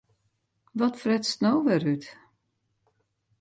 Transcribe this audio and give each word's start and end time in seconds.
Wat 0.79 0.95
fretst 1.01 1.39
no 1.43 1.53
wer 1.65 1.83
út? 1.93 2.05